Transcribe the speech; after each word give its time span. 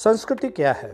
संस्कृति 0.00 0.48
क्या 0.48 0.72
है? 0.72 0.92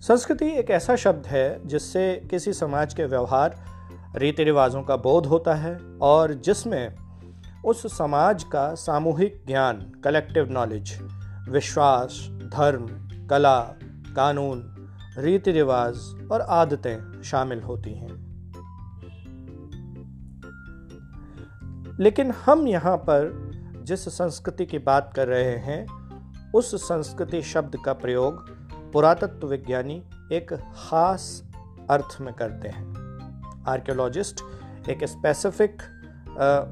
संस्कृति 0.00 0.46
एक 0.46 0.70
ऐसा 0.70 0.96
शब्द 0.96 1.26
है 1.26 1.68
जिससे 1.68 2.22
किसी 2.30 2.52
समाज 2.52 2.94
के 2.94 3.04
व्यवहार 3.04 3.64
रीति 4.16 4.44
रिवाजों 4.44 4.82
का 4.82 4.96
बोध 4.96 5.26
होता 5.26 5.54
है 5.54 5.78
और 6.00 6.34
जिसमें 6.34 6.94
उस 7.64 7.98
समाज 7.98 8.44
का 8.44 8.74
सामूहिक 8.74 9.44
ज्ञान 9.46 9.92
कलेक्टिव 10.04 10.50
नॉलेज 10.50 11.02
विश्वास, 11.48 12.28
धर्म, 12.30 12.86
कला, 13.26 13.60
कानून 14.16 14.88
रीति 15.18 15.52
रिवाज 15.52 15.94
और 16.32 16.40
आदतें 16.40 17.22
शामिल 17.22 17.60
होती 17.60 17.94
हैं। 17.94 18.25
लेकिन 22.00 22.30
हम 22.44 22.66
यहाँ 22.68 22.96
पर 22.96 23.50
जिस 23.84 24.08
संस्कृति 24.08 24.66
की 24.66 24.78
बात 24.78 25.12
कर 25.16 25.28
रहे 25.28 25.56
हैं, 25.56 25.86
उस 26.54 26.74
संस्कृति 26.74 27.42
शब्द 27.42 27.76
का 27.84 27.92
प्रयोग 27.92 28.48
पुरातत्व 28.92 29.46
विज्ञानी 29.46 30.02
एक 30.32 30.52
खास 30.52 31.42
अर्थ 31.90 32.16
में 32.20 32.34
करते 32.34 32.68
हैं। 32.68 33.64
आर्कियोलॉजिस्ट 33.68 34.40
एक 34.88 35.04
स्पेसिफिक 35.04 35.82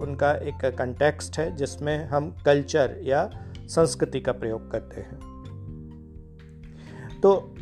उनका 0.02 0.33
एक 0.33 0.64
कंटेक्स्ट 0.78 1.38
है 1.38 1.55
जिसमें 1.56 2.06
हम 2.06 2.30
कल्चर 2.47 2.98
या 3.02 3.28
संस्कृति 3.69 4.20
का 4.20 4.33
प्रयोग 4.33 4.70
करते 4.70 5.00
हैं। 5.00 5.19
तो 7.22 7.55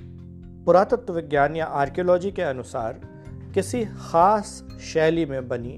पुरातत्व 0.67 1.13
विज्ञान 1.13 1.57
या 1.57 1.67
आर्कियोलॉजी 1.67 2.33
के 2.33 2.43
अनुसार 2.43 3.01
किसी 3.55 3.85
खास 3.85 4.63
शैली 4.93 5.27
में 5.27 5.49
बनी 5.49 5.77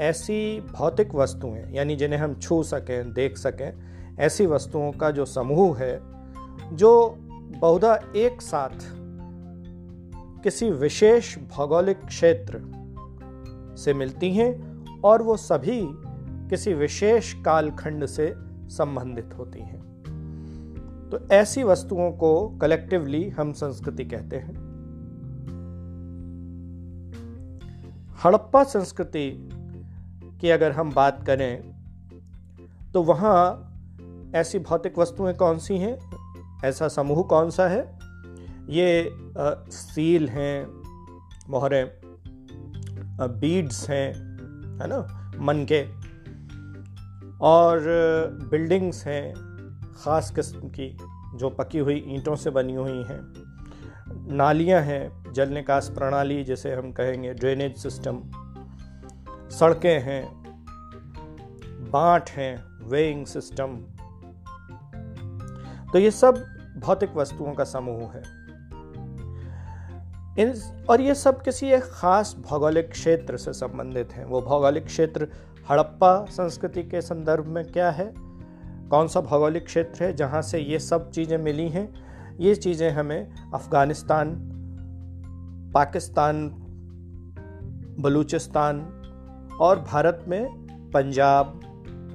ऐसी 0.00 0.60
भौतिक 0.60 1.14
वस्तुएँ, 1.14 1.72
यानी 1.72 1.96
जिन्हें 1.96 2.20
हम 2.20 2.34
छू 2.34 2.62
सकें, 2.62 3.12
देख 3.12 3.36
सकें, 3.36 3.72
ऐसी 4.18 4.46
वस्तुओं 4.46 4.92
का 4.92 5.10
जो 5.10 5.24
समूह 5.24 5.78
है, 5.78 6.00
जो 6.72 7.16
बहुधा 7.60 8.00
एक 8.16 8.42
साथ 8.42 8.96
किसी 10.42 10.70
विशेष 10.70 11.38
भौगोलिक 11.38 12.04
क्षेत्र 12.06 12.60
से 13.78 13.94
मिलती 13.94 14.32
हैं 14.32 14.76
और 15.00 15.22
वो 15.22 15.36
सभी 15.36 15.88
किसी 16.50 16.74
विशेष 16.74 17.32
कालखंड 17.32 18.06
से 18.06 18.34
संबंधित 18.68 19.30
होती 19.38 19.58
हैं। 19.58 19.86
तो 21.12 21.34
ऐसी 21.34 21.62
वस्तुओं 21.62 22.12
को 22.12 22.48
कलेक्टिवली 22.48 23.28
हम 23.28 23.52
संस्कृति 23.52 24.04
कहते 24.04 24.36
हैं। 24.36 24.66
हड़प्पा 28.24 28.64
संस्कृति 28.64 29.50
की 30.40 30.50
अगर 30.50 30.72
हम 30.72 30.92
बात 30.92 31.22
करें 31.26 31.76
तो 32.94 33.02
वहाँ 33.02 33.62
ऐसी 34.34 34.58
भौतिक 34.58 34.98
वस्तुएँ 34.98 35.34
कौन 35.34 35.58
सी 35.58 35.76
हैं? 35.78 35.98
ऐसा 36.64 36.88
समूह 36.88 37.22
कौन 37.22 37.50
सा 37.50 37.66
है? 37.68 37.98
ये 38.68 39.10
सील 39.70 40.28
हैं, 40.28 40.66
मोहरें 41.50 41.84
बीड्स 43.40 43.88
हैं, 43.90 44.12
है 44.80 44.88
ना, 44.88 44.98
मन 45.40 45.66
के। 45.72 45.82
और 47.40 47.80
बिल्डिंग्स 48.50 49.06
हैं, 49.06 49.34
ख़ास 49.94 50.30
किस्म 50.30 50.68
की, 50.68 50.96
जो 51.34 51.50
पकी 51.50 51.78
हुई 51.78 52.04
ईंटों 52.08 52.36
से 52.36 52.50
बनी 52.50 52.74
हुई 52.74 53.04
हैं। 53.04 53.20
नालियाँ 54.34 54.80
हैं 54.82 55.32
जल 55.32 55.48
निकास 55.48 55.88
प्रणाली 55.88 56.42
जिसे 56.44 56.74
हम 56.74 56.92
कहेंगे 56.92 57.34
ड्रेनेज 57.34 57.76
सिस्टम। 57.76 58.22
सड़कें 59.50 60.00
हैं 60.00 60.22
बाट 61.90 62.30
हैं 62.30 62.64
वेइंग 62.88 63.26
सिस्टम 63.26 63.76
तो 65.92 65.98
ये 65.98 66.10
सब 66.10 66.44
भौतिक 66.78 67.16
वस्तुओं 67.16 67.52
का 67.54 67.64
समूह 67.64 68.12
है। 68.12 68.22
इन 70.38 70.52
और 70.90 71.00
ये 71.00 71.14
सब 71.14 71.42
किसी 71.42 71.66
एक 71.66 71.82
खास 71.82 72.36
भौगोलिक 72.38 72.90
क्षेत्र 72.90 73.36
से 73.36 73.52
संबंधित 73.52 74.12
हैं। 74.12 74.24
वो 74.24 74.40
भौगोलिक 74.42 74.84
क्षेत्र 74.84 75.28
हड़प्पा 75.70 76.24
संस्कृति 76.24 76.82
के 76.82 77.00
संदर्भ 77.00 77.46
में 77.46 77.64
क्या 77.64 77.90
है? 77.90 78.12
कौन 78.90 79.08
सा 79.08 79.20
भौगोलिक 79.20 79.64
क्षेत्र 79.66 80.04
है 80.04 80.12
जहाँ 80.16 80.42
से 80.42 80.58
ये 80.58 80.78
सब 80.78 81.10
चीज़ें 81.10 81.38
मिली 81.38 81.68
हैं? 81.68 81.88
ये 82.40 82.54
चीज़ें 82.54 82.90
हमें 82.90 83.50
अफ़गानिस्तान, 83.54 84.36
पाकिस्तान, 85.74 86.48
बलूचिस्तान 88.00 88.95
और 89.60 89.80
भारत 89.80 90.24
में 90.28 90.66
पंजाब, 90.94 91.60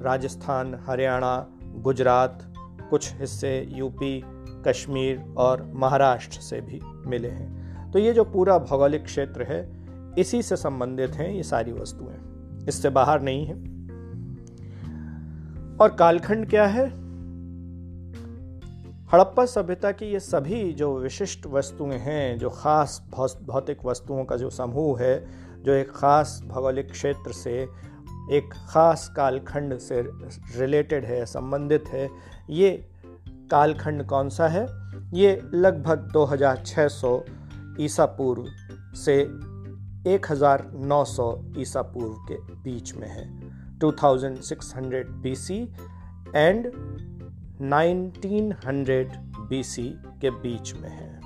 राजस्थान, 0.02 0.80
हरियाणा, 0.86 1.46
गुजरात, 1.62 2.52
कुछ 2.90 3.14
हिस्से, 3.14 3.68
यूपी, 3.70 4.22
कश्मीर 4.66 5.34
और 5.36 5.72
महाराष्ट्र 5.74 6.40
से 6.40 6.60
भी 6.60 6.80
मिले 6.84 7.28
हैं। 7.28 7.72
तो 7.90 7.98
ये 7.98 8.12
जो 8.12 8.24
पूरा 8.24 8.58
भौगोलिक 8.58 9.04
क्षेत्र 9.04 9.42
है, 9.42 9.86
इसी 10.18 10.42
से 10.42 10.56
संबंधित 10.56 11.10
हैं 11.10 11.30
ये 11.30 11.42
सारी 11.42 11.72
वस्तुएँ। 11.72 12.14
इससे 12.68 12.88
बाहर 12.88 13.22
नहीं 13.22 13.46
है। 13.46 13.54
और 15.76 15.96
कालखंड 15.98 16.50
क्या 16.50 16.66
है? 16.66 17.01
हड़प्पा 19.14 19.46
सभ्यता 19.46 19.92
की 19.92 20.06
ये 20.06 20.20
सभी 20.20 20.72
जो 20.72 20.98
विशिष्ट 20.98 21.46
वस्तुएँ 21.46 21.98
हैं, 21.98 22.38
जो 22.38 22.50
खास 22.50 23.08
भौतिक 23.42 23.78
वस्तुओं 23.84 24.24
का 24.24 24.36
जो 24.36 24.50
समूह 24.50 25.00
है, 25.00 25.26
जो 25.62 25.72
एक 25.72 25.90
खास 25.90 26.42
भौगोलिक 26.46 26.90
क्षेत्र 26.90 27.32
से, 27.32 27.68
एक 28.32 28.54
खास 28.68 29.12
कालखंड 29.16 29.78
से 29.78 30.02
रिलेटेड 30.56 31.04
है, 31.04 31.26
संबंधित 31.26 31.84
है, 31.88 32.10
ये 32.50 32.90
कालखंड 33.28 34.06
कौन 34.06 34.28
सा 34.28 34.48
है? 34.48 34.66
ये 35.14 35.40
लगभग 35.54 36.10
2600 36.12 37.20
ईसा 37.80 38.06
पूर्व 38.06 38.46
से 38.96 39.22
1900 40.10 41.44
ईसा 41.58 41.82
पूर्व 41.82 42.14
के 42.14 42.34
बीच 42.34 42.94
में 42.94 43.08
है। 43.08 43.40
2600 43.78 45.22
BC 45.22 45.66
एंड 46.36 46.72
1900 47.62 49.16
बीसी 49.48 49.88
के 50.20 50.30
बीच 50.30 50.74
में 50.74 50.90
है। 50.90 51.21